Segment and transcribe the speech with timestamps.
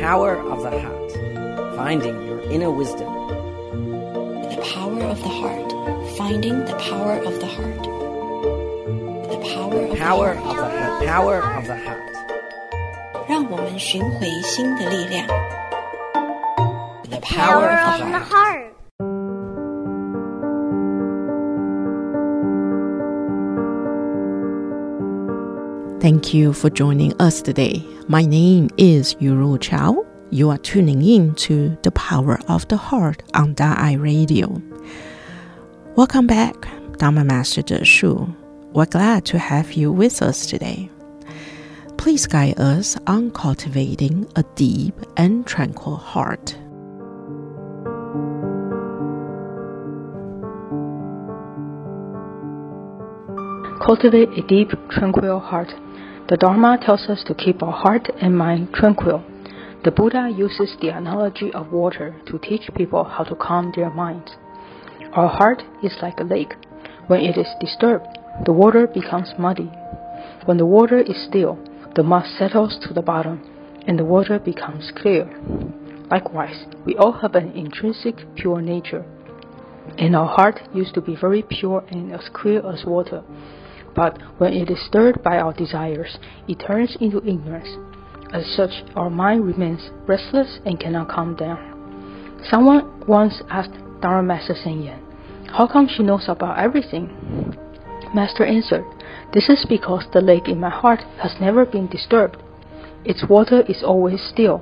[0.00, 1.12] power of the heart,
[1.76, 3.08] finding your inner wisdom.
[4.50, 5.72] The power of the heart,
[6.16, 7.82] finding the power of the heart.
[9.30, 11.00] The power of Power the of heart.
[11.00, 11.98] the, the power of the heart.
[13.28, 15.26] 让我们寻回心的力量。
[17.08, 18.65] The power power of of the the heart.
[26.07, 27.85] Thank you for joining us today.
[28.07, 30.05] My name is Yuru Chao.
[30.29, 34.61] You are tuning in to The Power of the Heart on Da'ai Radio.
[35.97, 36.55] Welcome back,
[36.97, 38.25] Dharma Master De Shu.
[38.71, 40.89] We're glad to have you with us today.
[41.97, 46.55] Please guide us on cultivating a deep and tranquil heart.
[53.85, 55.73] Cultivate a deep, tranquil heart.
[56.29, 59.23] The Dharma tells us to keep our heart and mind tranquil.
[59.85, 64.35] The Buddha uses the analogy of water to teach people how to calm their minds.
[65.13, 66.53] Our heart is like a lake.
[67.07, 68.07] When it is disturbed,
[68.45, 69.71] the water becomes muddy.
[70.43, 71.57] When the water is still,
[71.95, 73.39] the mud settles to the bottom
[73.87, 75.29] and the water becomes clear.
[76.11, 79.05] Likewise, we all have an intrinsic pure nature.
[79.97, 83.23] And our heart used to be very pure and as clear as water.
[83.97, 87.67] But when it is stirred by our desires, it turns into ignorance.
[88.31, 92.37] As such, our mind remains restless and cannot calm down.
[92.47, 95.01] Someone once asked Dharma Master Cheng Yen,
[95.47, 97.09] How come she knows about everything?
[98.13, 98.85] Master answered,
[99.33, 102.37] This is because the lake in my heart has never been disturbed.
[103.03, 104.61] Its water is always still.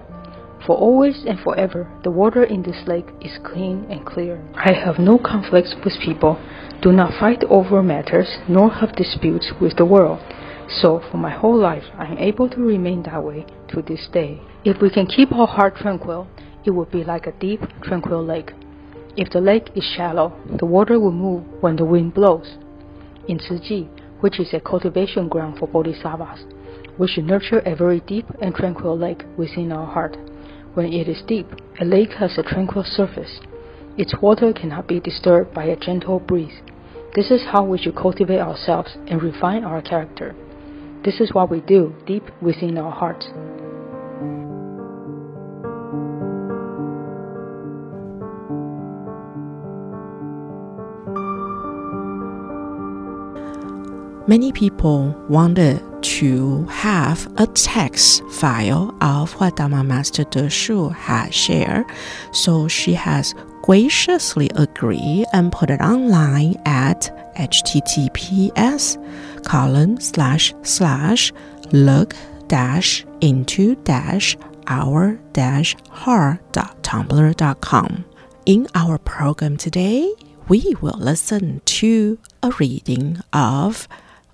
[0.66, 4.42] For always and forever, the water in this lake is clean and clear.
[4.56, 6.40] I have no conflicts with people,
[6.82, 10.20] do not fight over matters, nor have disputes with the world.
[10.68, 14.42] So, for my whole life, I am able to remain that way to this day.
[14.64, 16.28] If we can keep our heart tranquil,
[16.66, 18.52] it will be like a deep, tranquil lake.
[19.16, 22.58] If the lake is shallow, the water will move when the wind blows.
[23.28, 23.88] In Chi,
[24.20, 26.46] which is a cultivation ground for bodhisattvas,
[26.98, 30.18] we should nurture a very deep and tranquil lake within our heart.
[30.75, 31.47] When it is deep,
[31.80, 33.40] a lake has a tranquil surface.
[33.97, 36.59] Its water cannot be disturbed by a gentle breeze.
[37.16, 40.36] This is how we should cultivate ourselves and refine our character.
[41.06, 43.28] This is what we do deep within our hearts.
[54.28, 61.34] Many people wanted to have a text file of what Dharma Master De Shu had
[61.34, 61.86] shared,
[62.32, 63.34] so she has
[63.64, 68.98] graciously agreed and put it online at https
[69.44, 71.34] colon slash slash
[71.72, 72.16] look
[72.48, 74.38] dash into dash
[74.68, 78.06] our dash heart dot tumblr dot com.
[78.46, 80.14] In our program today,
[80.48, 83.88] we will listen to a reading of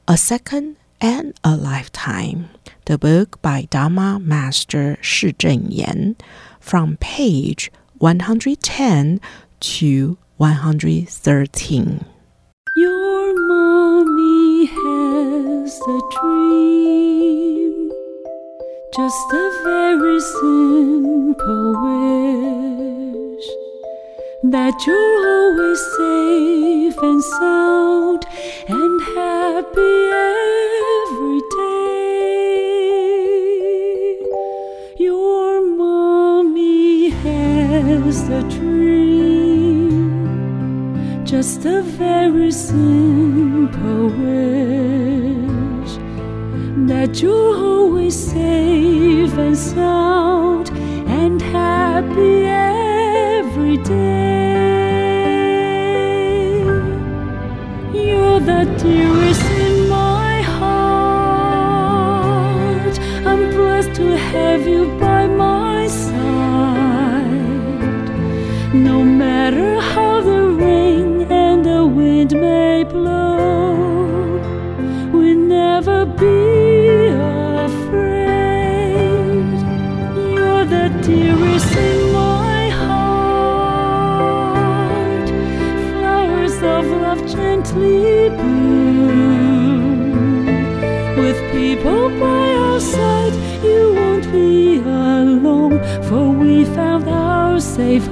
[0.10, 2.50] A Second and a Lifetime,
[2.86, 6.16] the book by Dharma Master Shi Zhenyan,
[6.60, 9.20] from page 110
[9.60, 12.06] to 113.
[12.76, 17.92] Your mommy has a dream,
[18.96, 22.71] just a very simple wish
[24.44, 28.26] that you're always safe and sound
[28.68, 31.92] and happy every day.
[34.98, 40.10] Your mommy has a dream,
[41.24, 45.98] just a very simple wish
[46.90, 50.72] that you're always safe and sound
[51.08, 54.11] and happy every day.
[58.62, 59.24] You're
[59.60, 61.66] in my heart.
[63.26, 67.32] I'm blessed to have you by my side.
[68.72, 74.38] No matter how the rain and the wind may blow,
[75.12, 78.11] we'll never be afraid.
[97.82, 98.11] Safe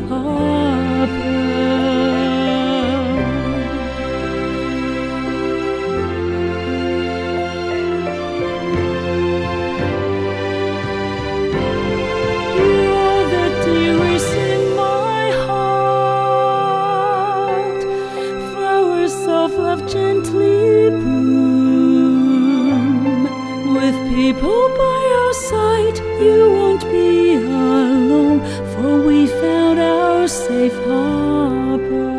[30.50, 32.10] safe harbor.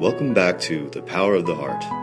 [0.00, 1.99] Welcome back to The Power of the Heart.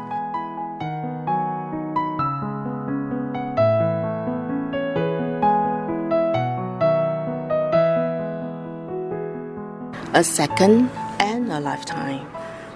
[10.18, 12.28] A Second and a Lifetime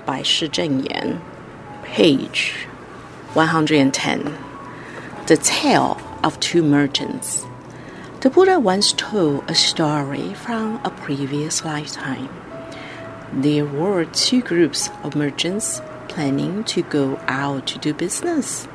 [0.05, 1.19] by Shi Zhenyan,
[1.81, 2.67] page
[3.33, 4.37] 110.
[5.25, 7.47] The Tale of Two Merchants.
[8.19, 12.29] The Buddha once told a story from a previous lifetime.
[13.33, 18.67] There were two groups of merchants planning to go out to do business.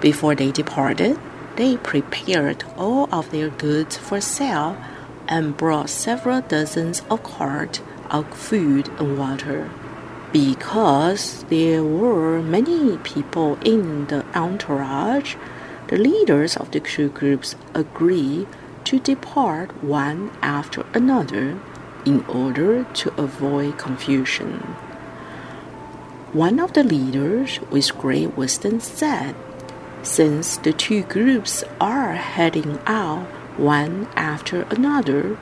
[0.00, 1.16] Before they departed,
[1.54, 4.76] they prepared all of their goods for sale
[5.28, 7.80] and brought several dozens of carts
[8.10, 9.70] of food and water.
[10.32, 15.36] Because there were many people in the entourage,
[15.88, 18.46] the leaders of the two groups agreed
[18.84, 21.58] to depart one after another
[22.06, 24.76] in order to avoid confusion.
[26.32, 29.34] One of the leaders, with great wisdom, said,
[30.02, 33.26] Since the two groups are heading out
[33.58, 35.36] one after another,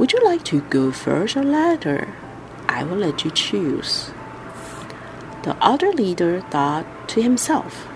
[0.00, 2.14] would you like to go first or later?
[2.66, 4.10] I will let you choose.
[5.42, 7.86] The other leader thought to himself,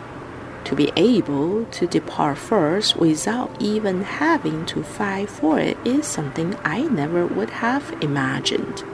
[0.65, 6.55] to be able to depart first without even having to fight for it is something
[6.63, 8.85] I never would have imagined.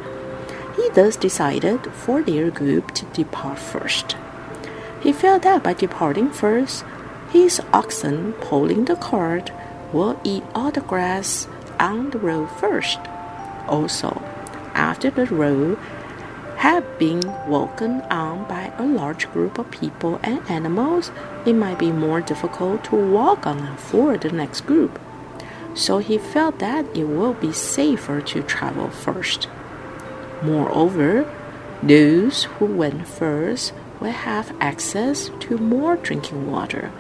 [0.76, 4.16] He thus decided for their group to depart first.
[5.00, 6.84] He felt that by departing first,
[7.32, 9.50] his oxen pulling the cart
[9.92, 11.48] will eat all the grass
[11.80, 13.00] on the road first.
[13.66, 14.22] Also,
[14.74, 15.78] after the road
[16.58, 21.10] had been walked on by a large group of people and animals,
[21.46, 25.00] it might be more difficult to walk on for the next group.
[25.74, 29.48] So he felt that it will be safer to travel first.
[30.42, 31.32] Moreover,
[31.82, 36.92] those who went first will have access to more drinking water.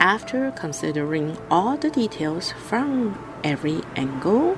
[0.00, 4.56] After considering all the details from every angle,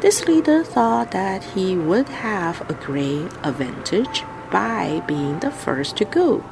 [0.00, 6.04] this leader thought that he would have a great advantage by being the first to
[6.04, 6.44] go.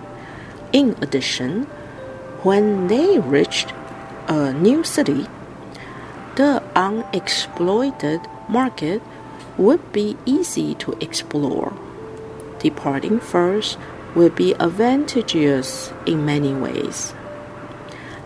[0.72, 1.64] In addition,
[2.42, 3.74] when they reached
[4.26, 5.26] a new city,
[6.36, 9.02] the unexploited market
[9.58, 11.74] would be easy to explore.
[12.58, 13.76] Departing first
[14.14, 17.12] would be advantageous in many ways.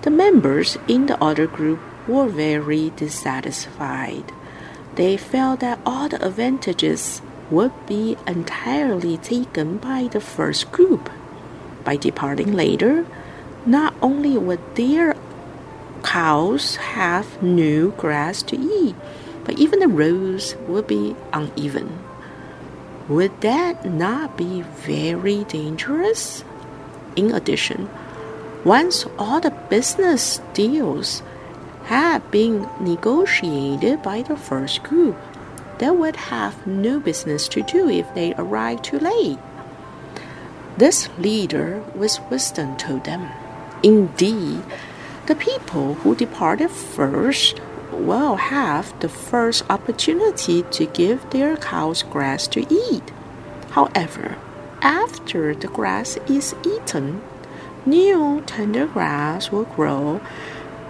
[0.05, 4.33] The members in the other group were very dissatisfied.
[4.97, 11.09] They felt that all the advantages would be entirely taken by the first group.
[11.85, 13.07] By departing later,
[13.65, 15.17] not only would their
[16.03, 18.97] cows have no grass to eat,
[19.45, 21.99] but even the roads would be uneven.
[23.09, 26.45] Would that not be very dangerous?
[27.17, 27.89] In addition,
[28.65, 31.23] once all the business deals
[31.85, 35.17] had been negotiated by the first group,
[35.79, 39.39] they would have no business to do if they arrived too late.
[40.79, 43.29] This leader with wisdom told them,
[43.83, 44.63] Indeed,
[45.27, 47.61] the people who departed first
[47.93, 53.13] will have the first opportunity to give their cows grass to eat.
[53.71, 54.37] However,
[54.81, 57.23] after the grass is eaten,
[57.87, 60.19] new tender grass will grow,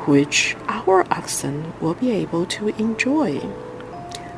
[0.07, 3.41] which our oxen will be able to enjoy.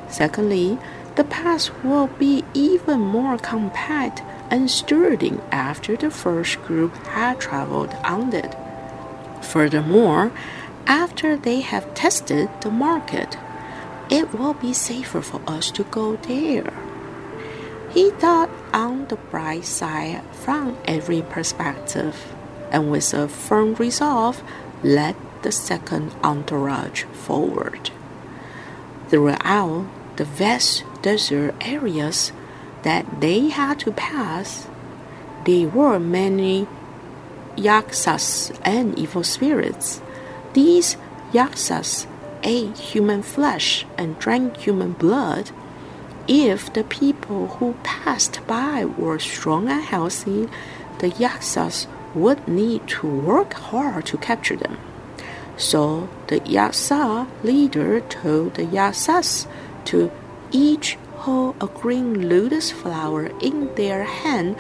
[0.08, 0.78] Secondly,
[1.16, 7.94] the path will be even more compact and sturdy after the first group had traveled
[8.04, 8.54] on it.
[9.42, 10.30] Furthermore,
[10.86, 13.36] after they have tested the market,
[14.10, 16.72] it will be safer for us to go there.
[17.90, 22.35] He thought on the bright side from every perspective,
[22.70, 24.42] and with a firm resolve,
[24.82, 27.90] led the second entourage forward.
[29.08, 32.32] Throughout the vast desert areas
[32.82, 34.68] that they had to pass,
[35.44, 36.66] there were many
[37.56, 40.00] yaksas and evil spirits.
[40.52, 40.96] These
[41.32, 42.06] yaksas
[42.42, 45.50] ate human flesh and drank human blood,
[46.28, 50.48] if the people who passed by were strong and healthy,
[50.98, 54.78] the Yaksas would need to work hard to capture them.
[55.56, 59.46] So the Yaksa leader told the Yaksas
[59.86, 60.10] to
[60.50, 64.56] each hold a green lotus flower in their hand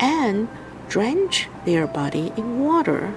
[0.00, 0.48] and
[0.88, 3.14] drench their body in water.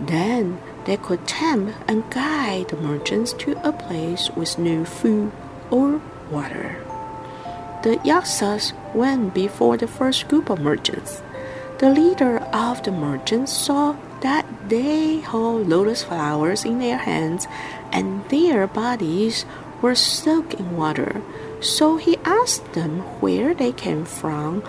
[0.00, 5.32] Then they could tempt and guide the merchants to a place with no food
[5.70, 6.00] or
[6.30, 6.76] water.
[7.82, 11.22] The Yaksas went before the first group of merchants.
[11.82, 17.48] The leader of the merchants saw that they held lotus flowers in their hands
[17.90, 19.44] and their bodies
[19.80, 21.20] were soaked in water.
[21.58, 24.62] So he asked them where they came from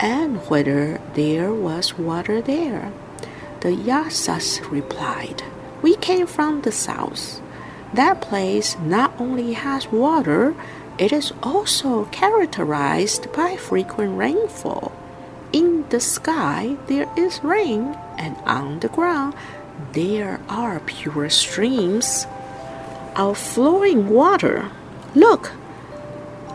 [0.00, 2.90] and whether there was water there.
[3.60, 5.42] The Yaksas replied,
[5.82, 7.42] We came from the south.
[7.92, 10.54] That place not only has water,
[10.96, 14.92] it is also characterized by frequent rainfall.
[15.52, 19.34] In the sky there is rain, and on the ground
[19.92, 22.26] there are pure streams
[23.16, 24.70] of flowing water.
[25.14, 25.52] Look,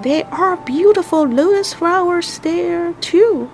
[0.03, 3.49] there are beautiful lotus flowers there too.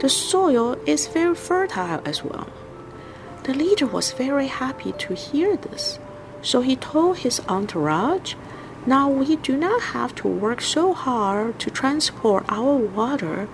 [0.00, 2.48] The soil is very fertile as well.
[3.44, 5.98] The leader was very happy to hear this,
[6.42, 8.34] so he told his entourage,
[8.84, 13.48] Now we do not have to work so hard to transport our water.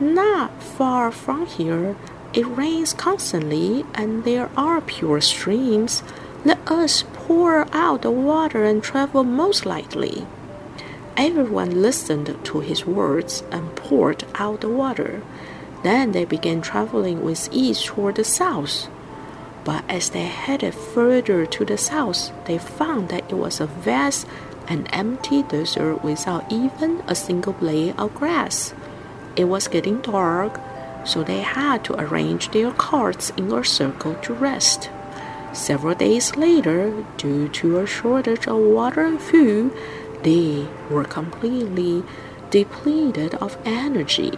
[0.00, 1.96] Not far from here,
[2.32, 6.02] it rains constantly and there are pure streams.
[6.44, 10.26] Let us pour out the water and travel most lightly.
[11.16, 15.22] Everyone listened to his words and poured out the water.
[15.84, 18.88] Then they began traveling with ease toward the south.
[19.62, 24.26] But as they headed further to the south, they found that it was a vast
[24.66, 28.74] and empty desert without even a single blade of grass.
[29.36, 30.60] It was getting dark,
[31.04, 34.90] so they had to arrange their carts in a circle to rest.
[35.52, 39.72] Several days later, due to a shortage of water and food,
[40.22, 42.02] they were completely
[42.50, 44.32] depleted of energy.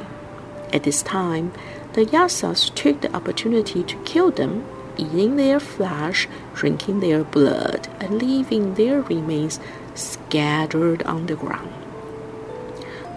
[0.73, 1.53] At this time,
[1.93, 4.65] the Yaksas took the opportunity to kill them,
[4.97, 9.61] eating their flesh, drinking their blood, and leaving their remains
[9.95, 11.73] scattered on the ground.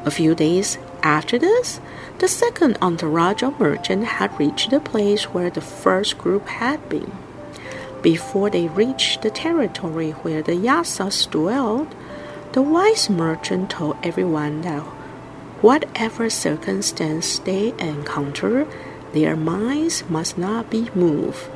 [0.06, 1.80] A few days after this,
[2.20, 7.12] the second entourage of merchants had reached the place where the first group had been.
[8.02, 11.94] Before they reached the territory where the Yaksas dwelled,
[12.54, 14.84] the wise merchant told everyone that
[15.62, 18.66] Whatever circumstance they encounter,
[19.12, 21.50] their minds must not be moved.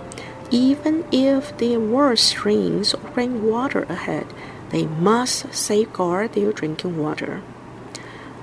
[0.52, 4.28] Even if there were streams or rainwater ahead,
[4.72, 7.42] they must safeguard their drinking water.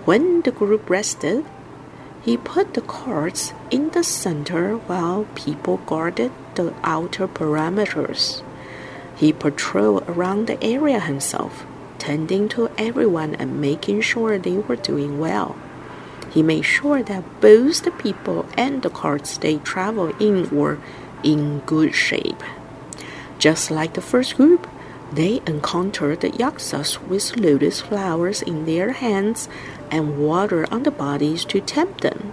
[0.05, 1.45] When the group rested,
[2.23, 8.43] he put the carts in the center while people guarded the outer perimeters.
[9.17, 11.67] He patrolled around the area himself
[11.99, 15.55] tending to everyone and making sure they were doing well.
[16.31, 20.79] He made sure that both the people and the carts they traveled in were
[21.23, 22.43] in good shape.
[23.39, 24.67] Just like the first group,
[25.13, 29.49] they encountered the Yaksas with lotus flowers in their hands
[29.91, 32.33] and water on the bodies to tempt them.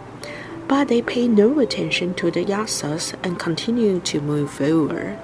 [0.68, 5.18] But they paid no attention to the yaksas and continued to move forward.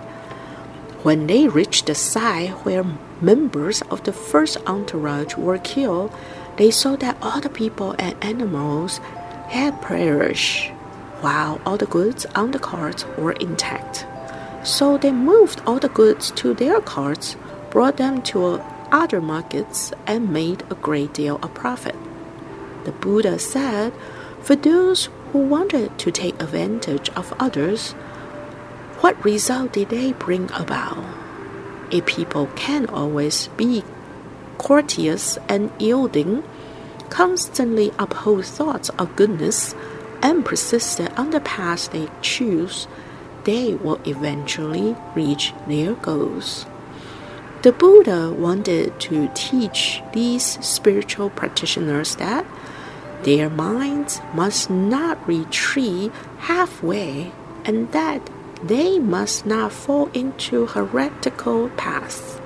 [1.03, 2.85] When they reached the site where
[3.19, 6.13] members of the first entourage were killed,
[6.55, 8.99] they saw that all the people and animals
[9.49, 10.69] had perished,
[11.19, 14.05] while all the goods on the carts were intact.
[14.63, 17.35] So they moved all the goods to their carts,
[17.69, 21.95] brought them to other markets, and made a great deal of profit.
[22.85, 23.93] The Buddha said,
[24.41, 27.93] For those who wanted to take advantage of others,
[29.01, 31.03] what result did they bring about?
[31.91, 33.83] A people can always be
[34.57, 36.43] courteous and yielding,
[37.09, 39.75] constantly uphold thoughts of goodness,
[40.21, 42.87] and persist on the path they choose,
[43.43, 46.65] they will eventually reach their goals.
[47.61, 52.45] The Buddha wanted to teach these spiritual practitioners that
[53.23, 57.31] their minds must not retreat halfway
[57.65, 58.29] and that
[58.63, 62.39] they must not fall into heretical paths.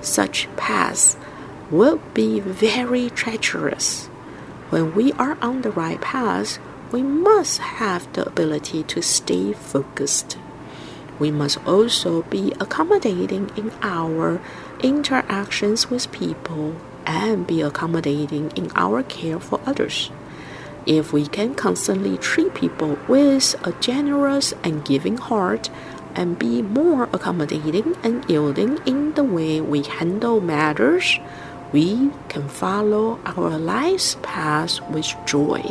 [0.00, 1.16] Such paths
[1.70, 4.06] will be very treacherous.
[4.70, 6.58] When we are on the right path,
[6.92, 10.36] we must have the ability to stay focused.
[11.20, 14.40] we must also be accommodating in our
[14.82, 16.74] interactions with people
[17.06, 20.10] and be accommodating in our care for others.
[20.86, 25.70] If we can constantly treat people with a generous and giving heart
[26.14, 31.18] and be more accommodating and yielding in the way we handle matters,
[31.72, 35.62] we can follow our life's path with joy.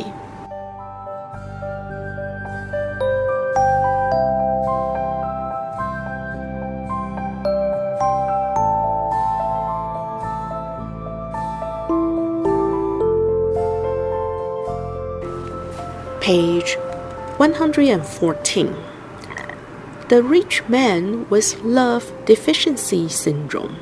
[16.30, 16.76] Page
[17.38, 18.76] 114.
[20.10, 23.78] The rich man with love deficiency syndrome.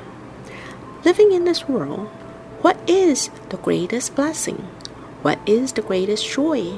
[1.04, 2.06] Living in this world,
[2.62, 4.66] what is the greatest blessing?
[5.20, 6.70] What is the greatest joy?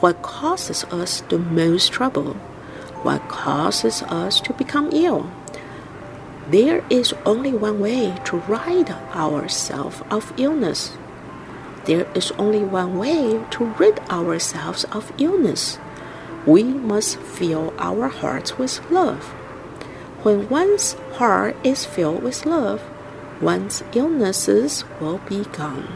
[0.00, 2.34] What causes us the most trouble?
[3.04, 5.30] What causes us to become ill?
[6.48, 10.98] There is only one way to rid ourselves of illness
[11.86, 15.78] there is only one way to rid ourselves of illness.
[16.46, 19.24] We must fill our hearts with love.
[20.22, 22.82] When one's heart is filled with love,
[23.40, 25.88] one's illnesses will be gone.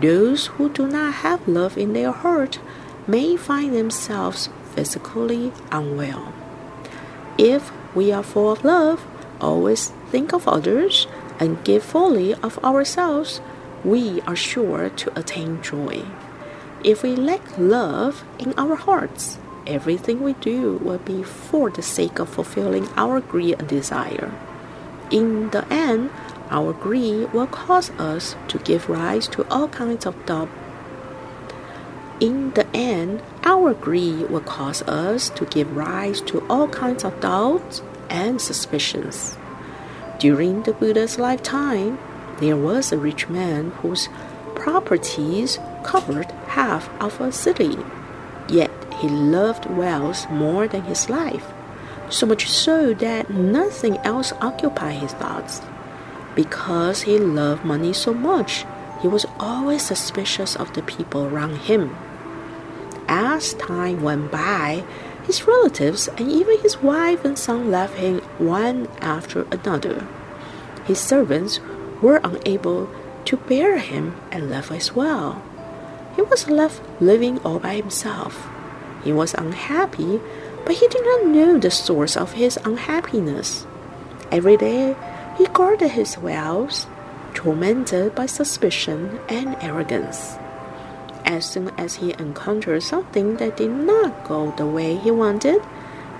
[0.00, 2.58] Those who do not have love in their heart
[3.06, 6.32] may find themselves physically unwell.
[7.38, 9.06] If we are full of love,
[9.40, 11.06] always think of others,
[11.38, 13.40] and give fully of ourselves,
[13.84, 16.02] we are sure to attain joy.
[16.82, 22.18] If we lack love in our hearts, everything we do will be for the sake
[22.18, 24.32] of fulfilling our greed and desire.
[25.10, 26.10] In the end,
[26.50, 30.48] our greed will cause us to give rise to all kinds of doubt.
[32.20, 37.20] In the end, our greed will cause us to give rise to all kinds of
[37.20, 39.36] doubts and suspicions.
[40.18, 41.98] During the Buddha's lifetime,
[42.38, 44.08] there was a rich man whose
[44.54, 47.76] properties covered half of a city.
[48.48, 48.70] Yet
[49.00, 51.46] he loved wealth more than his life,
[52.08, 55.60] so much so that nothing else occupied his thoughts.
[56.34, 58.64] Because he loved money so much,
[59.00, 61.96] he was always suspicious of the people around him.
[63.08, 64.84] As time went by,
[65.24, 70.06] his relatives and even his wife and son left him one after another.
[70.84, 71.60] His servants
[72.04, 72.86] were unable
[73.24, 75.42] to bear him and left as well.
[76.14, 78.46] He was left living all by himself.
[79.02, 80.20] He was unhappy,
[80.66, 83.66] but he did not know the source of his unhappiness.
[84.30, 84.94] Every day
[85.38, 86.86] he guarded his wealth,
[87.32, 90.36] tormented by suspicion and arrogance.
[91.24, 95.62] As soon as he encountered something that did not go the way he wanted,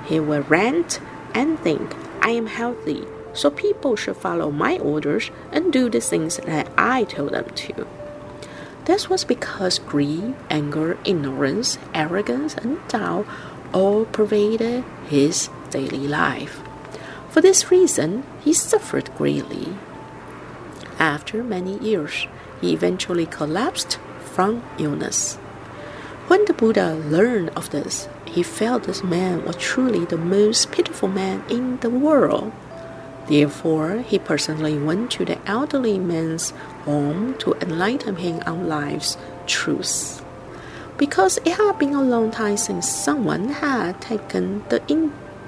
[0.06, 0.98] he would rant
[1.34, 6.38] and think, I am healthy, so people should follow my orders and do the things
[6.38, 7.86] that I tell them to.
[8.84, 13.26] This was because greed, anger, ignorance, arrogance, and doubt
[13.72, 16.60] all pervaded his daily life.
[17.30, 19.76] For this reason, he suffered greatly.
[20.98, 22.26] After many years,
[22.60, 25.36] he eventually collapsed from illness.
[26.28, 31.08] When the Buddha learned of this, he felt this man was truly the most pitiful
[31.08, 32.52] man in the world.
[33.26, 36.50] Therefore, he personally went to the elderly man's
[36.84, 40.22] home to enlighten him on life's truths.
[40.98, 44.80] Because it had been a long time since someone had taken the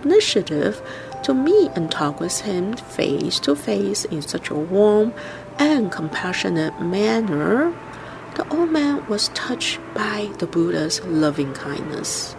[0.02, 0.82] initiative
[1.22, 5.12] to meet and talk with him face to face in such a warm
[5.58, 7.74] and compassionate manner,
[8.36, 12.36] the old man was touched by the Buddha's loving kindness.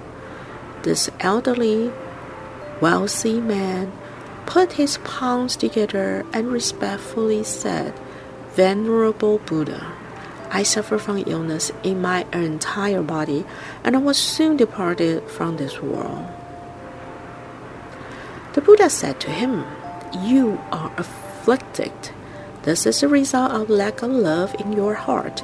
[0.83, 1.91] This elderly,
[2.81, 3.91] wealthy man
[4.47, 7.93] put his palms together and respectfully said,
[8.55, 9.91] Venerable Buddha,
[10.49, 13.45] I suffer from illness in my entire body,
[13.83, 16.25] and I was soon departed from this world.
[18.53, 19.65] The Buddha said to him,
[20.23, 21.91] You are afflicted.
[22.63, 25.43] This is a result of lack of love in your heart.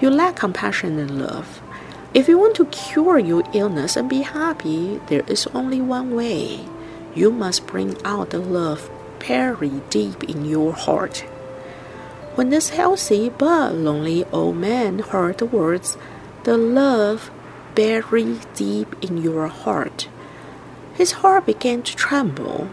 [0.00, 1.62] You lack compassion and love.
[2.12, 6.68] If you want to cure your illness and be happy, there is only one way
[7.14, 11.20] you must bring out the love buried deep in your heart.
[12.34, 15.96] When this healthy but lonely old man heard the words,
[16.44, 17.30] the love
[17.74, 20.08] buried deep in your heart,
[20.94, 22.68] his heart began to tremble.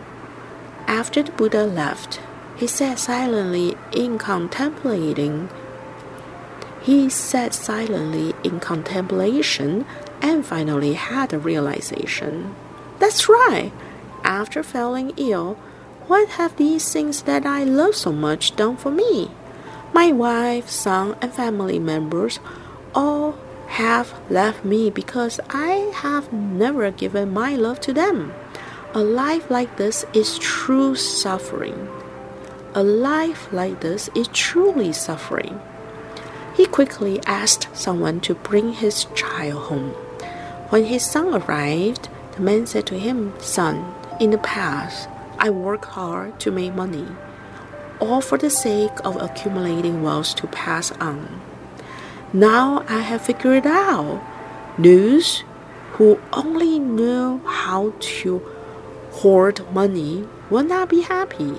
[0.87, 2.19] After the Buddha left,
[2.57, 5.49] he sat silently in contemplating.
[6.81, 9.85] He sat silently in contemplation
[10.21, 12.55] and finally had a realization.
[12.99, 13.71] That's right.
[14.29, 15.55] After falling ill,
[16.07, 19.31] what have these things that I love so much done for me?
[19.91, 22.39] My wife, son, and family members
[22.93, 23.35] all
[23.67, 28.33] have left me because I have never given my love to them.
[28.93, 31.89] A life like this is true suffering.
[32.75, 35.59] A life like this is truly suffering.
[36.55, 39.91] He quickly asked someone to bring his child home.
[40.69, 45.85] When his son arrived, the man said to him, Son, in the past, I worked
[45.85, 47.07] hard to make money
[47.99, 51.41] all for the sake of accumulating wealth to pass on.
[52.31, 54.21] Now I have figured out
[54.77, 55.43] those
[55.93, 58.39] who only know how to
[59.11, 61.55] hoard money will not be happy.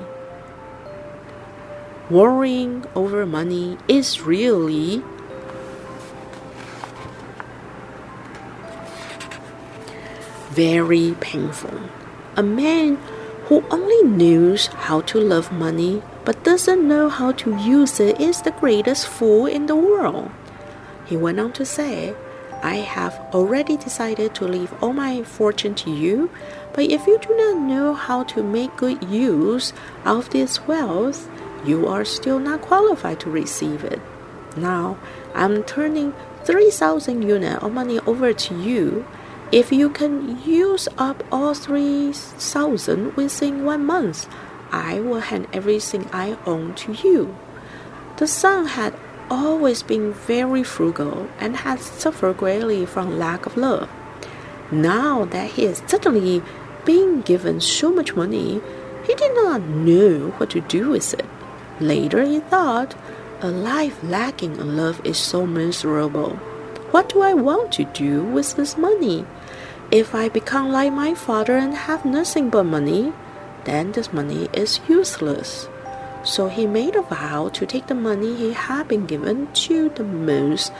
[2.08, 5.02] Worrying over money is really
[10.50, 11.78] very painful.
[12.36, 12.96] A man
[13.46, 18.42] who only knows how to love money but doesn't know how to use it is
[18.42, 20.30] the greatest fool in the world.
[21.06, 22.14] He went on to say,
[22.62, 26.30] I have already decided to leave all my fortune to you,
[26.72, 29.72] but if you do not know how to make good use
[30.04, 31.28] of this wealth,
[31.64, 34.00] you are still not qualified to receive it.
[34.56, 34.98] Now,
[35.34, 36.12] I'm turning
[36.44, 39.06] 3,000 units of money over to you
[39.52, 44.28] if you can use up all 3,000 within one month,
[44.70, 47.36] I will hand everything I own to you.
[48.18, 48.94] The son had
[49.28, 53.90] always been very frugal and had suffered greatly from lack of love.
[54.70, 56.42] Now that he is suddenly
[56.84, 58.60] being given so much money,
[59.04, 61.26] he did not know what to do with it.
[61.80, 62.94] Later he thought,
[63.40, 66.36] a life lacking in love is so miserable.
[66.92, 69.24] What do I want to do with this money?
[69.90, 73.12] If I become like my father and have nothing but money,
[73.64, 75.68] then this money is useless.
[76.22, 80.04] So he made a vow to take the money he had been given to the
[80.04, 80.70] most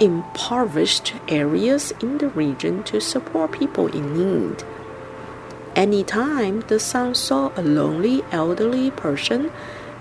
[0.00, 4.64] impoverished areas in the region to support people in need.
[5.76, 9.52] Any time the son saw a lonely elderly person,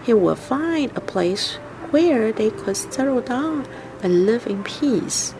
[0.06, 1.56] he would find a place
[1.91, 3.67] where they could settle down
[4.02, 5.36] and live in peace.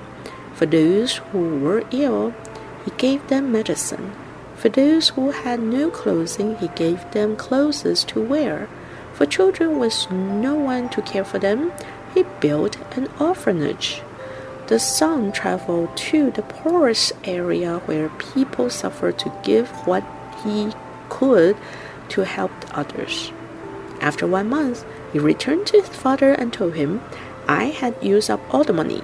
[0.56, 2.34] For those who were ill,
[2.86, 4.12] he gave them medicine.
[4.56, 8.70] For those who had no clothing, he gave them clothes to wear.
[9.14, 11.72] For children with no one to care for them,
[12.14, 14.02] he built an orphanage.
[14.68, 20.04] The son traveled to the poorest area where people suffered to give what
[20.44, 20.72] he
[21.10, 21.58] could
[22.10, 23.32] to help others.
[24.00, 27.02] After one month, he returned to his father and told him,
[27.48, 29.04] I had used up all the money.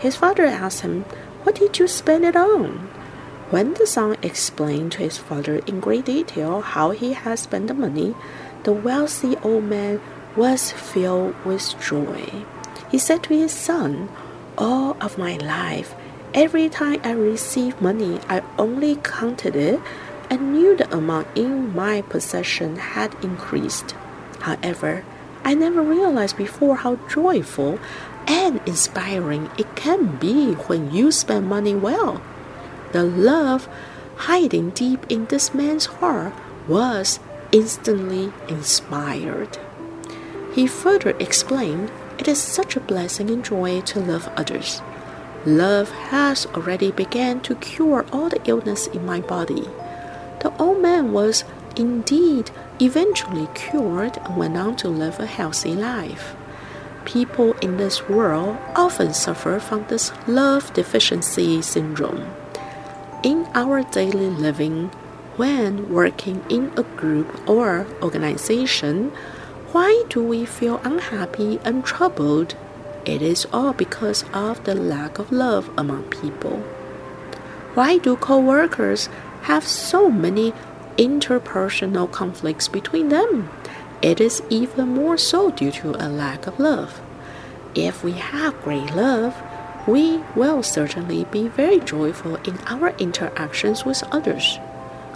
[0.00, 1.02] His father asked him,
[1.44, 2.88] What did you spend it on?
[3.48, 7.74] When the son explained to his father in great detail how he had spent the
[7.74, 8.16] money,
[8.64, 10.00] the wealthy old man
[10.34, 12.26] was filled with joy.
[12.90, 14.08] He said to his son,
[14.58, 15.94] All of my life,
[16.34, 19.80] every time I received money, I only counted it
[20.28, 23.94] and knew the amount in my possession had increased.
[24.40, 25.04] However,
[25.44, 27.78] I never realized before how joyful
[28.26, 32.20] and inspiring it can be when you spend money well.
[32.96, 33.68] The love
[34.24, 36.32] hiding deep in this man's heart
[36.66, 37.20] was
[37.52, 39.58] instantly inspired.
[40.54, 44.80] He further explained, It is such a blessing and joy to love others.
[45.44, 49.68] Love has already begun to cure all the illness in my body.
[50.40, 51.44] The old man was
[51.76, 56.34] indeed eventually cured and went on to live a healthy life.
[57.04, 62.32] People in this world often suffer from this love deficiency syndrome
[63.26, 64.86] in our daily living,
[65.36, 69.10] when working in a group or organization,
[69.72, 72.54] why do we feel unhappy and troubled?
[73.04, 76.58] It is all because of the lack of love among people.
[77.74, 79.08] Why do co workers
[79.50, 80.52] have so many
[80.96, 83.50] interpersonal conflicts between them?
[84.02, 87.00] It is even more so due to a lack of love.
[87.74, 89.34] If we have great love,
[89.86, 94.58] we will certainly be very joyful in our interactions with others.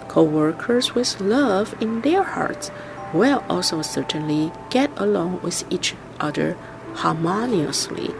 [0.07, 2.71] Co workers with love in their hearts
[3.13, 6.55] will also certainly get along with each other
[6.93, 8.11] harmoniously.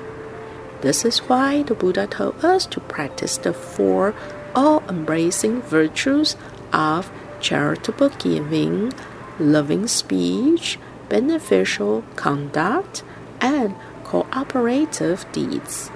[0.81, 4.13] This is why the Buddha told us to practice the four
[4.53, 6.35] all embracing virtues
[6.73, 8.91] of charitable giving,
[9.39, 13.03] loving speech, beneficial conduct,
[13.39, 15.91] and cooperative deeds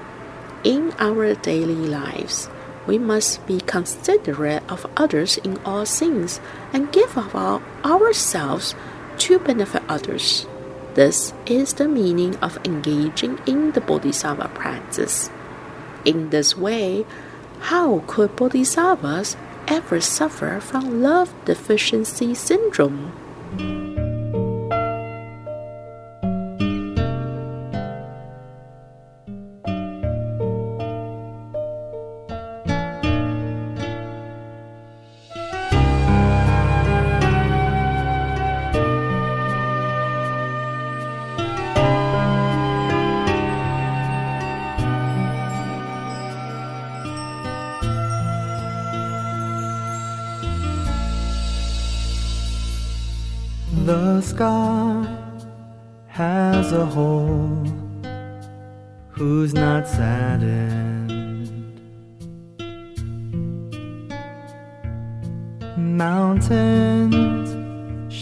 [0.65, 2.49] in our daily lives,
[2.87, 6.41] we must be considerate of others in all things
[6.73, 8.75] and give of our, ourselves
[9.19, 10.45] to benefit others.
[10.95, 15.29] This is the meaning of engaging in the Bodhisattva practice.
[16.03, 17.05] In this way,
[17.71, 23.94] how could Bodhisattvas ever suffer from love deficiency syndrome?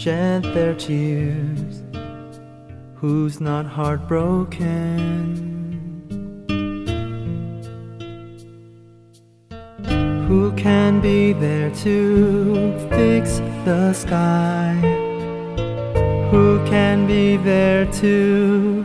[0.04, 1.82] Shed their tears
[2.96, 4.68] who's not heartbroken.
[10.28, 14.74] Who can be there to fix the sky?
[16.30, 18.84] Who can be there to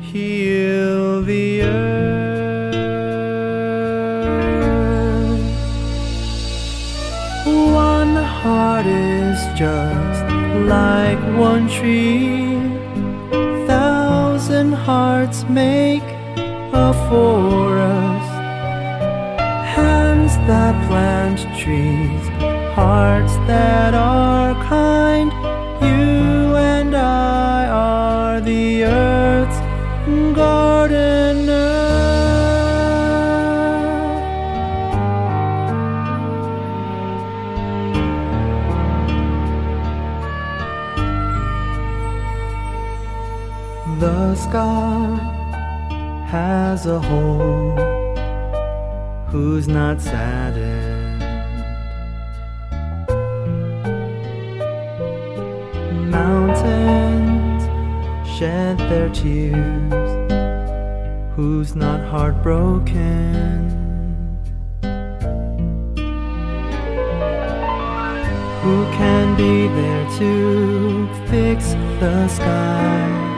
[0.00, 2.21] heal the earth?
[11.76, 12.60] Tree.
[13.66, 16.08] Thousand hearts make
[16.86, 18.32] a forest.
[19.76, 22.24] Hands that plant trees,
[22.74, 24.11] hearts that are
[44.32, 47.76] The sky has a hole
[49.26, 51.20] who's not saddened.
[56.10, 57.62] Mountains
[58.38, 60.32] shed their tears,
[61.36, 63.68] who's not heartbroken?
[68.62, 73.31] Who can be there to fix the sky?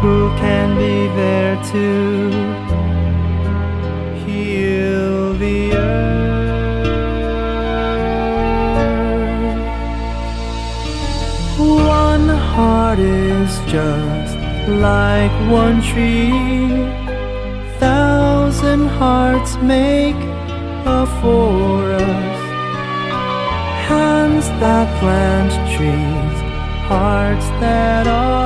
[0.00, 1.86] Who can be there to
[4.24, 5.98] heal the earth?
[11.58, 14.36] One heart is just
[14.68, 16.86] like one tree.
[17.80, 20.14] Thousand hearts make
[20.86, 22.44] a forest.
[23.90, 26.38] Hands that plant trees,
[26.86, 28.38] hearts that are